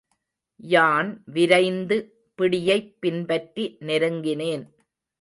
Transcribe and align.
யான் 0.63 1.21
விரைந்து 1.25 1.97
பிடியைப் 2.35 3.01
பின்பற்றி 3.01 3.77
நெருங்கினேன். 3.79 4.65